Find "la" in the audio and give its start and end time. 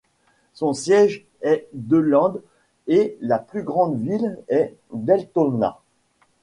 3.21-3.37